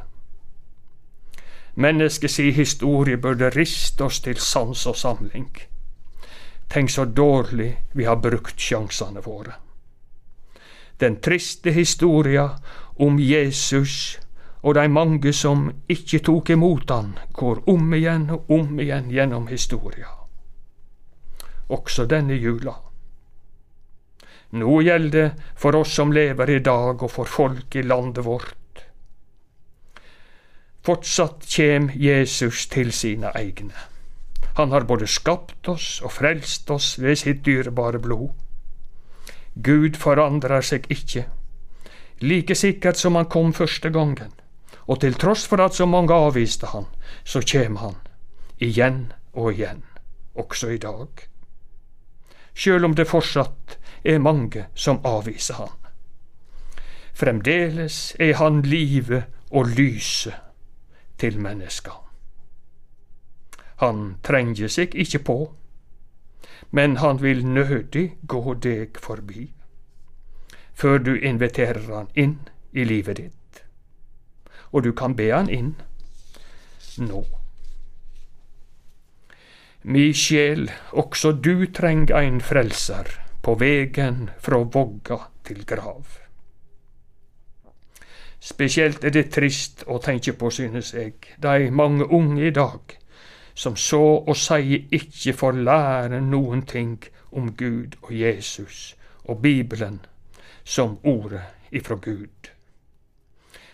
Mennesket 1.75 2.31
si 2.31 2.51
historie 2.51 3.17
burde 3.17 3.49
riste 3.55 4.03
oss 4.03 4.19
til 4.21 4.37
sans 4.37 4.83
og 4.85 4.99
samling. 4.99 5.47
Tenk 6.69 6.91
så 6.91 7.05
dårlig 7.05 7.71
vi 7.93 8.03
har 8.03 8.19
brukt 8.19 8.59
sjansene 8.59 9.23
våre. 9.23 9.55
Den 10.99 11.21
triste 11.21 11.71
historia 11.71 12.49
om 12.99 13.19
Jesus 13.19 14.19
og 14.61 14.75
de 14.75 14.87
mange 14.87 15.33
som 15.33 15.69
ikke 15.87 16.19
tok 16.19 16.49
imot 16.49 16.91
han, 16.91 17.15
går 17.33 17.63
om 17.67 17.93
igjen 17.93 18.29
og 18.29 18.51
om 18.51 18.79
igjen 18.79 19.11
gjennom 19.11 19.47
historia. 19.47 20.11
Også 21.69 22.05
denne 22.05 22.35
jula. 22.35 22.75
Nå 24.53 24.81
gjelder 24.85 25.15
det 25.17 25.29
for 25.57 25.75
oss 25.75 25.95
som 25.97 26.11
lever 26.13 26.49
i 26.49 26.59
dag, 26.59 27.01
og 27.01 27.09
for 27.11 27.25
folk 27.25 27.75
i 27.75 27.81
landet 27.81 28.25
vårt. 28.25 28.83
Fortsatt 30.85 31.47
kjem 31.49 31.89
Jesus 31.95 32.67
til 32.69 32.91
sine 32.93 33.31
egne. 33.33 33.73
Han 34.59 34.71
har 34.75 34.85
både 34.85 35.07
skapt 35.09 35.69
oss 35.71 36.01
og 36.03 36.13
frelst 36.19 36.69
oss 36.69 36.99
ved 37.01 37.17
sitt 37.23 37.41
dyrebare 37.47 38.01
blod. 38.03 38.29
Gud 39.55 39.97
forandrer 39.97 40.61
seg 40.61 40.85
ikke, 40.93 41.25
like 42.21 42.53
sikkert 42.57 42.99
som 43.01 43.17
han 43.17 43.29
kom 43.33 43.53
første 43.57 43.89
gangen, 43.89 44.33
og 44.85 45.01
til 45.01 45.17
tross 45.17 45.47
for 45.49 45.61
at 45.65 45.73
så 45.73 45.87
mange 45.89 46.13
avviste 46.13 46.69
han, 46.75 46.85
så 47.23 47.41
kjem 47.41 47.79
han, 47.81 47.97
igjen 48.57 49.05
og 49.33 49.53
igjen, 49.53 49.81
også 50.37 50.75
i 50.75 50.81
dag. 50.81 51.25
Sjøl 52.53 52.85
om 52.85 52.93
det 52.93 53.09
fortsatt 53.09 53.79
er 54.03 54.19
mange 54.19 54.65
som 54.75 54.99
avviser 55.05 55.53
han. 55.53 55.71
Fremdeles 57.13 58.15
er 58.19 58.33
han 58.35 58.61
livet 58.61 59.23
og 59.51 59.67
lyset 59.77 60.33
til 61.17 61.39
mennesker. 61.39 61.99
Han 63.75 64.15
trenger 64.23 64.67
seg 64.67 64.95
ikke 64.95 65.19
på, 65.19 65.37
men 66.71 66.97
han 66.97 67.21
vil 67.21 67.45
nødig 67.45 68.17
gå 68.27 68.53
deg 68.53 68.97
forbi, 68.97 69.51
før 70.73 70.97
du 70.97 71.13
inviterer 71.15 71.85
han 71.93 72.09
inn 72.15 72.39
i 72.71 72.83
livet 72.83 73.17
ditt. 73.17 73.63
Og 74.71 74.83
du 74.83 74.91
kan 74.91 75.15
be 75.15 75.29
han 75.29 75.49
inn 75.49 75.75
nå. 76.97 77.23
Mi 79.83 80.13
sjel, 80.17 80.71
også 80.91 81.31
du 81.31 81.67
treng 81.75 82.07
ein 82.15 82.41
frelser 82.41 83.22
på 83.43 83.55
vegen 83.59 84.29
fra 84.39 84.57
vogga 84.63 85.17
til 85.43 85.65
grav. 85.67 86.05
Spesielt 88.39 89.03
er 89.03 89.11
det 89.15 89.29
trist 89.31 89.83
å 89.87 89.99
tenke 90.03 90.33
på, 90.33 90.49
synes 90.51 90.93
jeg, 90.93 91.13
de 91.43 91.71
mange 91.71 92.07
unge 92.11 92.47
i 92.47 92.55
dag 92.55 92.97
som 93.55 93.75
så 93.75 94.01
å 94.27 94.33
si 94.35 94.79
ikke 94.91 95.35
får 95.37 95.59
lære 95.67 96.21
noen 96.21 96.63
ting 96.67 96.97
om 97.31 97.51
Gud 97.57 97.95
og 98.01 98.11
Jesus 98.15 98.95
og 99.23 99.41
Bibelen 99.41 99.99
som 100.63 100.97
ordet 101.03 101.43
ifra 101.71 101.95
Gud. 101.95 102.49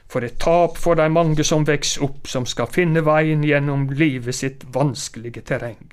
for 0.10 0.26
et 0.26 0.40
tap 0.40 0.78
for 0.78 0.96
de 0.96 1.10
mange 1.10 1.44
som 1.44 1.68
veks 1.68 1.98
opp, 2.02 2.28
som 2.28 2.46
skal 2.46 2.68
finne 2.74 3.04
veien 3.06 3.44
gjennom 3.46 3.90
livet 3.94 4.36
sitt 4.36 4.64
vanskelige 4.74 5.44
terreng, 5.46 5.92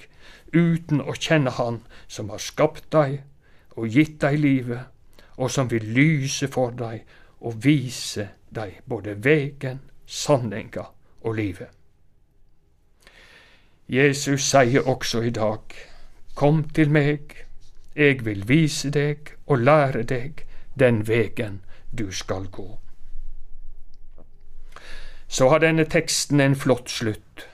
uten 0.53 1.03
å 1.05 1.13
kjenne 1.13 1.51
Han 1.51 1.83
som 2.09 2.31
har 2.33 2.41
skapt 2.41 2.89
dei 2.91 3.21
og 3.77 3.89
gitt 3.89 4.21
deg 4.21 4.39
livet, 4.41 4.81
og 5.37 5.51
som 5.51 5.71
vil 5.71 5.85
lyse 5.85 6.49
for 6.49 6.73
deg 6.77 7.05
og 7.41 7.65
vise 7.65 8.29
deg 8.49 8.81
både 8.89 9.17
vegen, 9.25 9.81
sanninga 10.07 10.87
og 11.23 11.35
livet. 11.35 11.69
Jesus 13.89 14.49
sier 14.51 14.89
også 14.89 15.23
i 15.23 15.31
dag, 15.31 15.61
Kom 16.37 16.65
til 16.69 16.91
meg, 16.93 17.33
jeg 17.97 18.25
vil 18.25 18.43
vise 18.49 18.91
deg 18.93 19.31
og 19.47 19.63
lære 19.65 20.03
deg 20.03 20.43
den 20.79 21.07
vegen 21.09 21.63
du 21.99 22.11
skal 22.13 22.51
gå. 22.53 22.67
Så 25.29 25.49
har 25.49 25.63
denne 25.65 25.87
teksten 25.89 26.41
en 26.41 26.57
flott 26.57 26.91
slutt. 26.91 27.47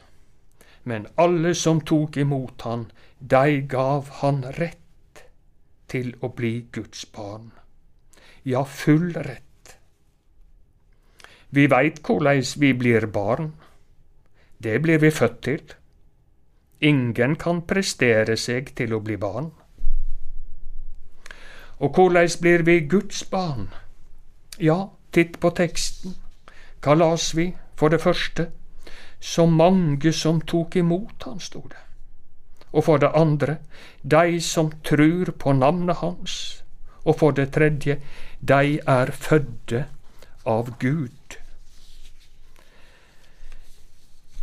Men 0.84 1.06
alle 1.16 1.54
som 1.54 1.80
tok 1.80 2.16
imot 2.16 2.66
han, 2.66 2.88
de 3.20 3.62
gav 3.70 4.10
han 4.18 4.42
rett 4.58 4.81
til 5.92 6.14
å 6.20 6.32
bli 6.36 6.54
Guds 6.72 7.04
barn. 7.12 7.50
Ja, 8.44 8.64
full 8.64 9.12
rett. 9.12 9.76
Vi 11.52 11.66
veit 11.68 12.00
korleis 12.02 12.56
vi 12.56 12.72
blir 12.72 13.06
barn. 13.06 13.52
Det 14.58 14.78
blir 14.82 14.98
vi 14.98 15.10
født 15.10 15.40
til. 15.44 15.74
Ingen 16.80 17.36
kan 17.36 17.60
prestere 17.68 18.36
seg 18.36 18.72
til 18.78 18.94
å 18.96 19.02
bli 19.04 19.18
barn. 19.20 19.52
Og 21.82 21.94
korleis 21.94 22.38
blir 22.40 22.64
vi 22.66 22.80
Guds 22.86 23.24
barn? 23.30 23.68
Ja, 24.58 24.88
titt 25.12 25.38
på 25.40 25.50
teksten. 25.50 26.16
Hva 26.82 26.96
vi? 27.34 27.52
For 27.76 27.88
det 27.88 28.00
første, 28.00 28.48
så 29.20 29.46
mange 29.46 30.12
som 30.12 30.40
tok 30.40 30.76
imot 30.76 31.22
han, 31.26 31.40
sto 31.40 31.62
det. 31.68 31.91
Og 32.72 32.84
for 32.84 32.96
det 33.02 33.10
andre, 33.14 33.56
de 34.02 34.40
som 34.40 34.72
trur 34.84 35.32
på 35.38 35.52
navnet 35.52 35.96
hans. 35.96 36.62
Og 37.04 37.18
for 37.18 37.30
det 37.30 37.52
tredje, 37.52 37.98
de 38.40 38.78
er 38.86 39.10
fødde 39.10 39.84
av 40.46 40.70
Gud. 40.78 41.36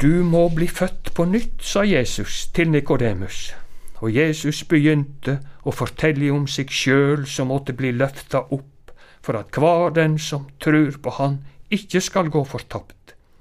Du 0.01 0.23
må 0.23 0.47
bli 0.49 0.67
født 0.67 1.13
på 1.13 1.25
nytt, 1.25 1.63
sa 1.63 1.83
Jesus 1.83 2.47
til 2.55 2.71
Nikodemus. 2.71 3.53
Og 3.99 4.15
Jesus 4.15 4.63
begynte 4.63 5.39
å 5.67 5.73
fortelle 5.75 6.31
om 6.31 6.45
seg 6.47 6.71
sjøl 6.71 7.25
som 7.27 7.51
måtte 7.51 7.75
bli 7.75 7.91
løfta 7.91 8.45
opp, 8.47 8.93
for 9.21 9.35
at 9.35 9.51
hver 9.59 9.91
den 9.95 10.15
som 10.19 10.47
trur 10.63 10.95
på 11.03 11.17
Han, 11.19 11.41
ikke 11.69 12.01
skal 12.01 12.31
gå 12.31 12.43
fortapt 12.47 12.99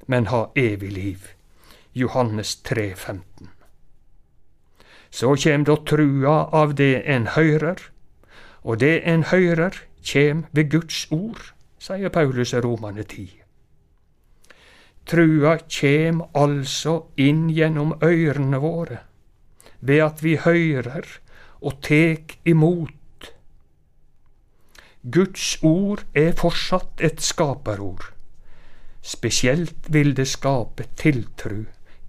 men 0.08 0.26
ha 0.26 0.50
evig 0.54 0.92
liv. 0.92 1.26
Johannes 1.92 2.56
3, 2.62 2.94
15. 2.96 3.48
Så 5.10 5.36
kjem 5.36 5.64
då 5.64 5.76
trua 5.76 6.44
av 6.52 6.74
det 6.74 7.02
en 7.06 7.26
høyrer, 7.26 7.80
og 8.62 8.80
det 8.80 9.00
en 9.08 9.24
høyrer 9.24 9.74
kjem 10.04 10.44
ved 10.52 10.70
Guds 10.70 11.06
ord, 11.10 11.52
sier 11.78 12.12
Paulus 12.12 12.52
i 12.52 12.60
Romane 12.60 13.04
10. 13.04 13.28
Trua 15.08 15.56
kjem 15.64 16.20
altså 16.36 16.98
inn 17.16 17.48
gjennom 17.48 17.94
øyrene 18.04 18.60
våre, 18.60 19.00
ved 19.80 20.04
at 20.04 20.22
vi 20.22 20.36
høyrer 20.36 21.06
og 21.60 21.80
tek 21.82 22.38
imot. 22.44 23.32
Guds 25.02 25.56
ord 25.64 26.04
er 26.14 26.34
fortsatt 26.36 27.00
et 27.00 27.22
skaperord. 27.24 28.10
Spesielt 29.00 29.88
vil 29.88 30.12
det 30.16 30.28
skape 30.28 30.84
tiltru 30.98 31.62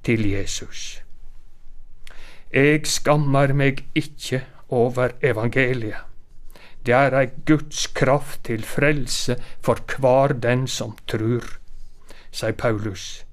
til 0.03 0.25
Jesus. 0.27 0.99
Eg 2.49 2.87
skammer 2.89 3.53
meg 3.53 3.83
ikke 3.93 4.41
over 4.73 5.13
evangeliet. 5.21 6.05
Det 6.85 6.95
er 6.95 7.13
ei 7.19 7.27
Guds 7.45 7.87
kraft 7.93 8.45
til 8.47 8.63
frelse 8.65 9.35
for 9.61 9.81
hver 9.99 10.33
den 10.33 10.65
som 10.67 10.95
trur, 11.05 11.45
sier 12.31 12.55
Paulus 12.57 13.25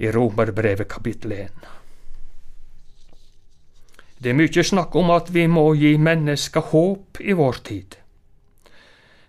i 0.00 0.10
Romerbrevet 0.12 0.88
kapittel 0.88 1.32
1. 1.32 1.68
Det 4.20 4.32
er 4.32 4.36
mykje 4.36 4.66
snakk 4.68 4.96
om 5.00 5.12
at 5.14 5.32
vi 5.32 5.46
må 5.48 5.70
gi 5.80 5.94
mennesker 5.96 6.72
håp 6.74 7.20
i 7.24 7.32
vår 7.32 7.60
tid. 7.64 7.96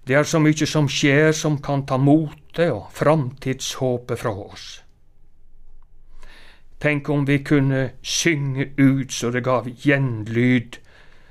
Det 0.07 0.17
er 0.19 0.27
så 0.27 0.41
mykje 0.43 0.67
som 0.67 0.89
skjer 0.91 1.31
som 1.31 1.61
kan 1.63 1.85
ta 1.87 1.95
motet 1.95 2.73
og 2.73 2.89
framtidshåpet 2.97 4.19
fra 4.19 4.33
oss. 4.35 4.81
Tenk 6.81 7.09
om 7.09 7.25
vi 7.25 7.43
kunne 7.45 7.89
synge 8.01 8.71
ut 8.77 9.11
så 9.13 9.29
det 9.29 9.43
gav 9.45 9.67
gjenlyd 9.69 10.79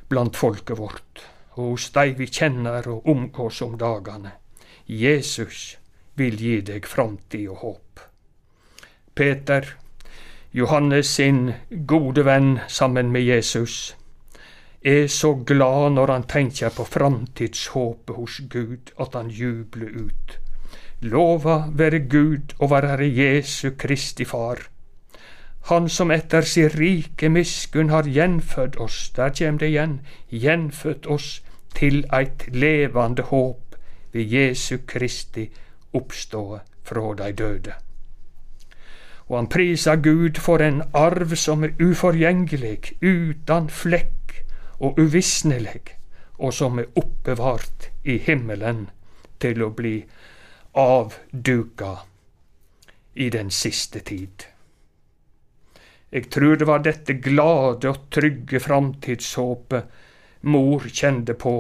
blant 0.09 0.37
folket 0.39 0.79
vårt, 0.79 1.25
hos 1.59 1.89
de 1.95 2.13
vi 2.19 2.29
kjenner 2.31 2.87
og 2.91 3.09
omgås 3.11 3.59
om 3.67 3.75
dagene. 3.79 4.37
Jesus 4.87 5.77
vil 6.15 6.39
gi 6.39 6.61
deg 6.71 6.87
framtid 6.87 7.49
og 7.51 7.65
håp. 7.65 8.05
Peter, 9.15 9.67
Johannes 10.55 11.11
sin 11.19 11.53
gode 11.87 12.25
venn 12.27 12.61
sammen 12.69 13.11
med 13.11 13.27
Jesus, 13.27 13.97
er 14.83 15.07
så 15.11 15.35
glad 15.35 15.97
når 15.99 16.15
han 16.15 16.31
tenker 16.31 16.71
på 16.75 16.87
framtidshåpet 16.87 18.17
hos 18.17 18.41
Gud, 18.49 18.95
at 18.99 19.19
han 19.19 19.35
jubler 19.35 19.99
ut. 20.07 20.39
Lova 21.03 21.65
være 21.75 22.07
Gud 22.07 22.55
og 22.61 22.71
være 22.71 23.11
Jesu 23.11 23.73
Kristi 23.79 24.25
Far. 24.25 24.71
Han 25.69 25.89
som 25.89 26.11
etter 26.11 26.43
sin 26.43 26.69
rike 26.69 27.29
miskunn 27.29 27.91
har 27.91 28.09
gjenfødt 28.09 28.77
oss, 28.81 29.11
der 29.17 29.31
kjem 29.31 29.59
det 29.59 29.69
igjen, 29.69 30.01
gjenfødt 30.31 31.07
oss 31.07 31.43
til 31.75 32.05
eit 32.13 32.49
levande 32.55 33.23
håp 33.23 33.77
ved 34.13 34.33
Jesu 34.33 34.79
Kristi 34.87 35.51
oppståe 35.93 36.61
fra 36.83 37.15
de 37.15 37.33
døde. 37.33 37.75
Og 39.29 39.37
han 39.39 39.49
priser 39.49 39.97
Gud 39.97 40.41
for 40.43 40.59
en 40.59 40.83
arv 40.95 41.37
som 41.37 41.65
er 41.65 41.77
uforgjengelig, 41.79 42.97
uten 43.03 43.69
flekk 43.71 44.43
og 44.81 44.99
uvisnelig, 44.99 45.95
og 46.39 46.55
som 46.55 46.79
er 46.79 46.91
oppbevart 46.97 47.91
i 48.05 48.19
himmelen 48.19 48.89
til 49.41 49.63
å 49.63 49.71
bli 49.71 50.01
avduka 50.75 51.95
i 53.15 53.29
den 53.31 53.51
siste 53.51 54.01
tid. 54.01 54.51
Jeg 56.11 56.31
tror 56.35 56.57
det 56.59 56.67
var 56.67 56.83
dette 56.83 57.15
glade 57.23 57.91
og 57.91 58.09
trygge 58.11 58.61
framtidshåpet 58.63 60.01
mor 60.51 60.87
kjente 60.91 61.37
på 61.39 61.55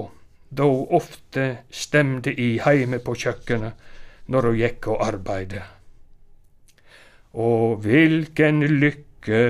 da 0.51 0.67
hun 0.67 0.91
ofte 0.99 1.45
stemde 1.71 2.33
i 2.35 2.57
heime 2.65 2.99
på 3.05 3.15
kjøkkenet 3.15 3.91
når 4.31 4.49
hun 4.49 4.59
gikk 4.59 4.89
og 4.91 5.05
arbeidde. 5.07 5.63
Og 7.39 7.79
hvilken 7.85 8.65
lykke 8.83 9.45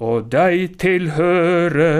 og 0.00 0.30
deg 0.32 0.78
tilhøre, 0.80 1.90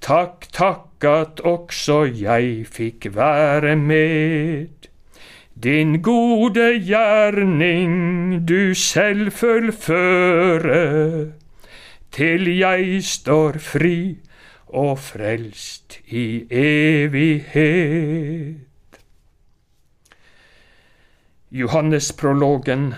Takk, 0.00 0.46
takk 0.48 1.04
at 1.04 1.40
også 1.44 2.06
jeg 2.16 2.64
fikk 2.64 3.10
være 3.12 3.74
med. 3.76 4.88
Din 5.62 6.02
gode 6.02 6.80
gjerning 6.80 8.48
du 8.48 8.74
selv 8.74 9.30
fullføre, 9.30 11.32
til 12.12 12.56
jeg 12.56 13.02
står 13.04 13.58
fri 13.60 14.16
og 14.66 14.98
frelst 14.98 15.98
i 16.08 16.46
evighet. 16.60 18.56
Johannesprologen 21.50 22.94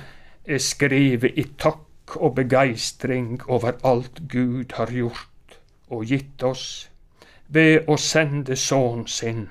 er 0.47 0.63
skrevet 0.63 1.33
i 1.35 1.45
takk 1.59 2.15
og 2.21 2.35
begeistring 2.37 3.41
over 3.49 3.73
alt 3.83 4.21
Gud 4.29 4.77
har 4.77 4.93
gjort 4.93 5.59
og 5.89 6.05
gitt 6.13 6.43
oss 6.47 6.69
ved 7.49 7.89
å 7.89 7.97
sende 7.97 8.57
sønnen 8.57 9.09
sin 9.09 9.49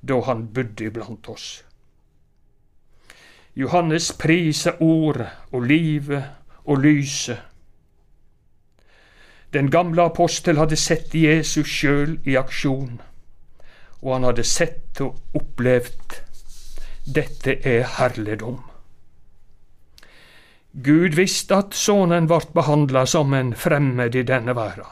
da 0.00 0.20
han 0.30 0.46
bodde 0.54 0.88
iblant 0.88 1.28
oss. 1.28 1.60
Johannes 3.54 4.12
priser 4.16 4.80
ordet 4.80 5.28
og 5.52 5.62
livet 5.62 6.24
og 6.64 6.78
lyset. 6.80 7.38
Den 9.52 9.70
gamle 9.70 10.02
apostel 10.02 10.56
hadde 10.56 10.76
sett 10.80 11.14
Jesus 11.14 11.68
sjøl 11.68 12.14
i 12.24 12.38
aksjon, 12.40 13.00
og 14.00 14.14
han 14.14 14.24
hadde 14.24 14.44
sett 14.48 15.00
og 15.04 15.18
opplevd 15.36 16.16
dette 17.04 17.58
er 17.68 17.84
herligdom. 17.98 18.62
Gud 20.72 21.18
visste 21.18 21.58
at 21.60 21.76
sønnen 21.76 22.30
ble 22.30 22.40
behandla 22.56 23.04
som 23.06 23.34
en 23.36 23.52
fremmed 23.52 24.16
i 24.16 24.24
denne 24.24 24.54
verden, 24.56 24.88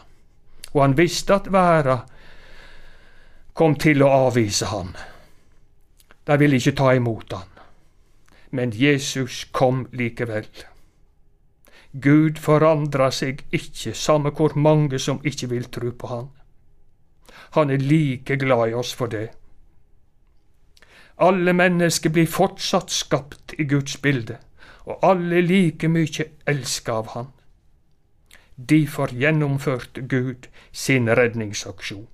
og 0.74 0.82
han 0.82 0.96
visste 0.98 1.38
at 1.40 1.48
verden 1.52 2.04
kom 3.56 3.78
til 3.80 4.04
å 4.04 4.12
avvise 4.26 4.68
han. 4.68 4.92
De 6.28 6.36
ville 6.36 6.60
ikke 6.60 6.76
ta 6.76 6.92
imot 6.98 7.32
han. 7.32 7.59
Men 8.50 8.72
Jesus 8.74 9.44
kom 9.52 9.86
likevel. 9.92 10.46
Gud 11.92 12.38
forandrer 12.38 13.10
seg 13.10 13.44
ikke, 13.50 13.94
samme 13.94 14.30
hvor 14.30 14.54
mange 14.54 14.98
som 14.98 15.20
ikke 15.26 15.48
vil 15.50 15.64
tro 15.70 15.90
på 15.90 16.06
Han. 16.06 16.28
Han 17.56 17.70
er 17.70 17.82
like 17.82 18.36
glad 18.36 18.70
i 18.70 18.74
oss 18.74 18.94
for 18.94 19.06
det. 19.10 19.30
Alle 21.18 21.52
mennesker 21.52 22.10
blir 22.10 22.26
fortsatt 22.26 22.90
skapt 22.90 23.54
i 23.58 23.64
Guds 23.64 23.96
bilde, 23.96 24.38
og 24.86 25.02
alle 25.02 25.42
like 25.42 25.88
mye 25.88 26.30
elska 26.46 26.92
av 26.92 27.10
Han. 27.14 27.26
Derfor 28.56 29.10
gjennomførte 29.12 30.02
Gud 30.02 30.48
sin 30.72 31.08
redningsaksjon. 31.08 32.08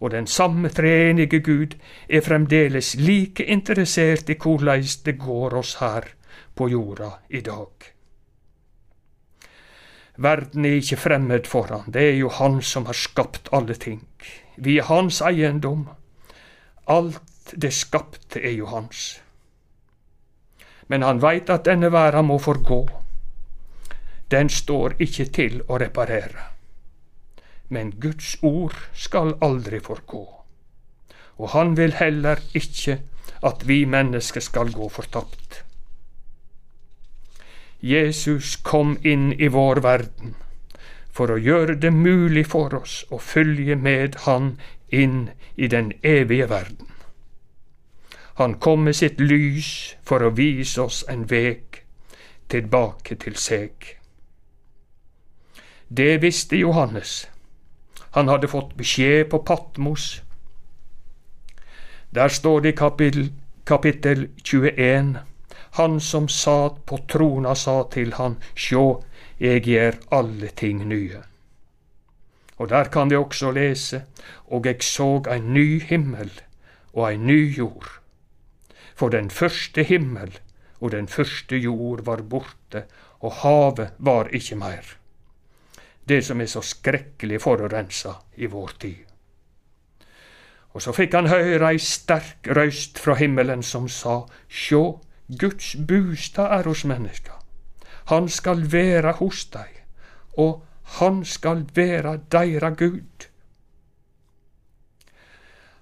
Og 0.00 0.10
den 0.10 0.26
samme 0.26 0.68
treenige 0.68 1.40
Gud 1.44 1.76
er 2.08 2.24
fremdeles 2.24 2.94
like 2.96 3.44
interessert 3.44 4.30
i 4.30 4.36
hvordan 4.40 4.84
det 5.04 5.18
går 5.18 5.56
oss 5.60 5.74
her 5.80 6.08
på 6.56 6.68
jorda 6.68 7.10
i 7.28 7.40
dag. 7.40 7.90
Verden 10.16 10.64
er 10.64 10.80
ikke 10.80 10.96
fremmed 10.96 11.46
for 11.48 11.68
han, 11.72 11.92
det 11.92 12.02
er 12.10 12.16
jo 12.16 12.28
han 12.28 12.62
som 12.62 12.86
har 12.86 12.96
skapt 12.96 13.48
alle 13.52 13.74
ting. 13.74 14.02
Vi 14.56 14.78
er 14.78 14.88
hans 14.88 15.20
eiendom. 15.24 15.88
Alt 16.86 17.54
det 17.56 17.72
skapte 17.72 18.40
er 18.40 18.52
jo 18.52 18.66
hans. 18.66 19.20
Men 20.88 21.02
han 21.02 21.22
veit 21.22 21.50
at 21.50 21.64
denne 21.64 21.92
verda 21.92 22.22
må 22.22 22.38
forgå. 22.38 22.82
Den 24.30 24.48
står 24.48 24.98
ikke 24.98 25.24
til 25.32 25.62
å 25.68 25.78
reparere. 25.80 26.50
Men 27.70 27.94
Guds 28.02 28.36
ord 28.42 28.76
skal 28.92 29.36
aldri 29.40 29.80
forgå. 29.80 30.24
Og 31.38 31.48
han 31.54 31.76
vil 31.78 31.94
heller 31.96 32.42
ikke 32.54 32.98
at 33.46 33.64
vi 33.68 33.84
mennesker 33.88 34.42
skal 34.44 34.72
gå 34.74 34.88
fortapt. 34.92 35.62
Jesus 37.80 38.56
kom 38.56 38.98
inn 39.02 39.32
i 39.32 39.48
vår 39.48 39.80
verden 39.80 40.34
for 41.16 41.32
å 41.32 41.40
gjøre 41.40 41.78
det 41.80 41.92
mulig 41.94 42.44
for 42.50 42.74
oss 42.76 43.00
å 43.10 43.18
følge 43.18 43.76
med 43.76 44.18
Han 44.26 44.58
inn 44.92 45.30
i 45.56 45.66
den 45.68 45.92
evige 46.02 46.48
verden. 46.50 46.90
Han 48.40 48.54
kom 48.54 48.84
med 48.84 48.96
sitt 48.96 49.20
lys 49.20 49.96
for 50.02 50.22
å 50.24 50.34
vise 50.36 50.80
oss 50.82 51.02
en 51.08 51.26
veg 51.28 51.82
tilbake 52.48 53.16
til 53.20 53.36
seg. 53.36 53.72
Det 55.88 56.22
visste 56.22 56.56
Johannes. 56.56 57.26
Han 58.10 58.28
hadde 58.28 58.48
fått 58.50 58.76
beskjed 58.76 59.30
på 59.30 59.38
Patmos. 59.38 60.22
Der 62.10 62.28
står 62.28 62.60
det 62.60 62.72
i 62.74 62.76
kapittel, 62.76 63.32
kapittel 63.64 64.28
21 64.42 65.18
han 65.70 66.00
som 66.00 66.28
sat 66.28 66.86
på 66.86 66.98
trona, 67.08 67.54
sa 67.54 67.82
til 67.92 68.14
han, 68.18 68.36
Sjå, 68.54 69.02
eg 69.38 69.68
gjer 69.70 70.00
alle 70.10 70.50
ting 70.58 70.82
nye. 70.88 71.22
Og 72.58 72.68
der 72.68 72.90
kan 72.92 73.10
vi 73.10 73.16
også 73.16 73.52
lese, 73.56 74.02
og 74.50 74.66
eg 74.66 74.82
såg 74.84 75.30
ein 75.30 75.52
ny 75.54 75.80
himmel 75.80 76.32
og 76.92 77.06
ein 77.12 77.26
ny 77.26 77.40
jord. 77.56 77.86
For 78.94 79.14
den 79.14 79.30
første 79.30 79.86
himmel 79.86 80.34
og 80.80 80.90
den 80.92 81.08
første 81.08 81.56
jord 81.56 82.02
var 82.04 82.22
borte, 82.22 82.84
og 83.20 83.40
havet 83.44 83.94
var 83.98 84.28
ikke 84.34 84.58
meir. 84.58 84.96
Det 86.10 86.24
som 86.26 86.40
er 86.42 86.50
så 86.50 86.62
skrekkelig 86.66 87.38
forurensa 87.44 88.16
i 88.42 88.48
vår 88.50 88.72
tid. 88.82 89.06
Og 90.74 90.82
så 90.82 90.94
fikk 90.94 91.14
han 91.14 91.30
høre 91.30 91.70
ei 91.70 91.78
sterk 91.82 92.50
røyst 92.56 92.98
fra 92.98 93.14
himmelen 93.18 93.62
som 93.62 93.86
sa, 93.90 94.24
Sjå, 94.48 95.00
Guds 95.38 95.76
bostad 95.86 96.50
er 96.58 96.66
hos 96.66 96.82
mennesker. 96.84 97.36
Han 98.10 98.28
skal 98.28 98.64
være 98.72 99.12
hos 99.20 99.44
dei, 99.54 99.68
og 100.38 100.64
han 100.98 101.24
skal 101.24 101.62
være 101.74 102.16
deira 102.32 102.70
Gud. 102.74 103.29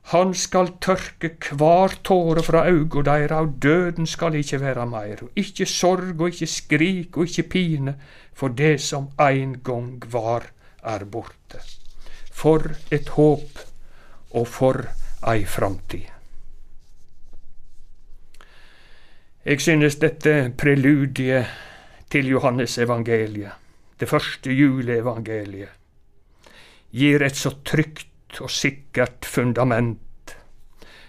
Han 0.08 0.30
skal 0.32 0.70
tørke 0.80 1.34
hver 1.60 1.92
tåre 2.06 2.40
fra 2.40 2.62
auga 2.70 3.02
deira, 3.04 3.42
og 3.44 3.58
døden 3.60 4.06
skal 4.08 4.38
ikkje 4.38 4.62
være 4.62 4.86
meir, 4.88 5.20
og 5.26 5.36
ikkje 5.36 5.66
sorg 5.68 6.22
og 6.22 6.30
ikkje 6.30 6.48
skrik 6.48 7.18
og 7.18 7.28
ikkje 7.28 7.44
pine, 7.52 7.94
for 8.32 8.48
det 8.48 8.78
som 8.80 9.10
ein 9.20 9.58
gong 9.60 10.00
var, 10.08 10.48
er 10.80 11.04
borte. 11.04 11.60
For 12.32 12.72
et 12.90 13.12
håp, 13.18 13.60
og 14.32 14.48
for 14.48 14.80
ei 15.28 15.44
framtid. 15.44 16.08
Jeg 19.44 19.60
synes 19.60 19.96
dette 20.00 20.52
preludiet 20.56 21.52
til 22.10 22.32
Johannes 22.32 22.78
evangeliet, 22.78 23.52
det 24.00 24.08
første 24.08 24.52
juleevangeliet, 24.52 25.72
gir 26.92 27.22
et 27.24 27.36
så 27.36 27.52
trygt 27.64 28.07
og 28.40 28.50
sikkert 28.50 29.26
fundament 29.26 30.34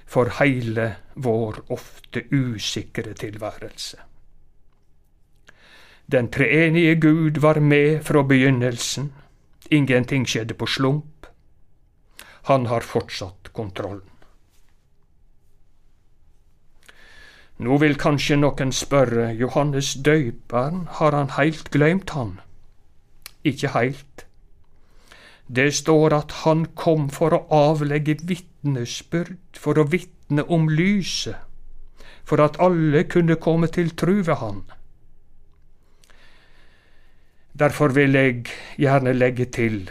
for 0.09 0.31
heile 0.39 0.95
vår 1.15 1.59
ofte 1.69 2.23
usikre 2.33 3.13
tilværelse. 3.13 3.97
Den 6.11 6.31
treenige 6.31 6.95
Gud 6.95 7.41
var 7.41 7.59
med 7.59 8.01
fra 8.03 8.23
begynnelsen. 8.23 9.11
Ingenting 9.71 10.25
skjedde 10.25 10.53
på 10.53 10.65
slump. 10.65 11.27
Han 12.49 12.65
har 12.65 12.81
fortsatt 12.81 13.51
kontrollen. 13.53 14.09
Nå 17.59 17.77
vil 17.77 17.97
kanskje 17.99 18.37
noen 18.39 18.71
spørre, 18.71 19.33
Johannes 19.35 19.91
døyperen, 20.05 20.87
har 20.97 21.11
han 21.11 21.33
heilt 21.35 21.69
gløymt 21.73 22.15
han? 22.15 22.39
Ikke 23.43 23.73
heilt. 23.75 24.25
Det 25.55 25.73
står 25.73 26.13
at 26.13 26.31
han 26.43 26.65
kom 26.77 27.09
for 27.09 27.33
å 27.33 27.45
avlegge 27.49 28.19
vitnesbyrd, 28.29 29.57
for 29.57 29.81
å 29.81 29.87
vitne 29.89 30.45
om 30.45 30.69
lyset, 30.69 31.37
for 32.23 32.41
at 32.43 32.59
alle 32.61 33.03
kunne 33.09 33.39
komme 33.41 33.67
til 33.73 33.89
tru 33.97 34.19
ved 34.21 34.35
han. 34.43 34.61
Derfor 37.59 37.95
vil 37.97 38.13
jeg 38.15 38.45
gjerne 38.77 39.13
legge 39.17 39.49
til, 39.49 39.89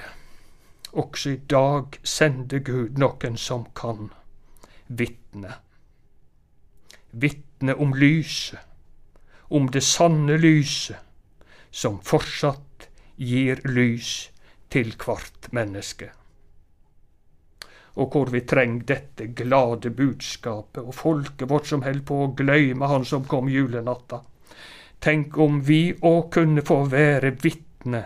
også 0.93 1.35
i 1.35 1.41
dag 1.51 1.99
sender 2.07 2.63
Gud 2.65 2.99
noen 3.03 3.37
som 3.37 3.67
kan 3.75 4.13
vitne 4.89 5.59
vitne 7.11 7.75
om 7.75 7.95
lyset, 7.95 8.59
om 9.51 9.69
det 9.73 9.83
sanne 9.83 10.37
lyset, 10.37 10.97
som 11.71 12.01
fortsatt 12.05 12.89
gir 13.17 13.61
lys 13.65 14.31
til 14.71 14.95
hvert 15.01 15.49
menneske. 15.53 16.11
Og 17.99 18.13
hvor 18.15 18.31
vi 18.31 18.45
treng 18.47 18.81
dette 18.87 19.31
glade 19.35 19.91
budskapet, 19.91 20.83
og 20.85 20.95
folket 20.95 21.51
vårt 21.51 21.67
som 21.67 21.83
held 21.83 22.05
på 22.07 22.23
å 22.25 22.33
gløyme 22.39 22.87
Han 22.87 23.05
som 23.05 23.25
kom 23.25 23.49
julenatta. 23.51 24.23
Tenk 25.01 25.39
om 25.39 25.61
vi 25.63 25.95
òg 25.95 26.31
kunne 26.35 26.63
få 26.67 26.85
være 26.91 27.35
vitne 27.43 28.05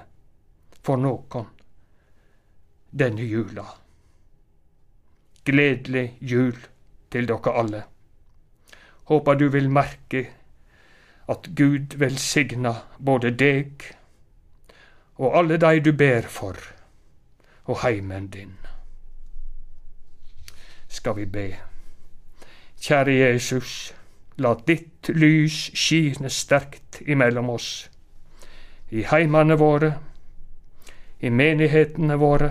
for 0.82 1.00
noen 1.00 1.48
denne 2.92 3.24
jula. 3.24 3.64
Gledelig 5.44 6.18
jul 6.20 6.58
til 7.10 7.26
dere 7.28 7.54
alle. 7.56 7.82
Håper 9.08 9.38
du 9.40 9.48
vil 9.52 9.68
merke 9.72 10.26
at 11.32 11.48
Gud 11.56 11.96
velsigna 11.98 12.74
både 12.98 13.32
deg 13.38 13.86
og 15.22 15.36
alle 15.38 15.56
dei 15.62 15.78
du 15.78 15.92
ber 15.94 16.26
for, 16.26 16.56
og 17.70 17.82
heimen 17.84 18.26
din. 18.28 18.56
Skal 20.88 21.16
vi 21.16 21.26
be. 21.26 21.46
Kjære 22.82 23.14
Jesus, 23.14 23.92
la 24.42 24.56
ditt 24.66 25.12
lys 25.14 25.70
skine 25.78 26.30
sterkt 26.30 26.98
imellom 27.06 27.52
oss, 27.54 27.68
i 28.90 29.06
heimene 29.06 29.54
våre, 29.62 29.92
i 31.22 31.30
menighetene 31.30 32.18
våre, 32.18 32.50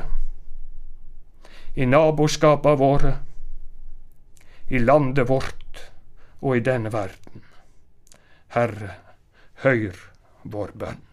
i 1.76 1.86
naboskapene 1.86 2.80
våre, 2.80 3.14
i 4.72 4.80
landet 4.80 5.28
vårt 5.28 5.86
og 6.40 6.58
i 6.58 6.64
denne 6.64 6.94
verden. 6.94 7.44
Herre, 8.56 8.96
høyr 9.64 10.06
vår 10.44 10.78
bønn. 10.80 11.11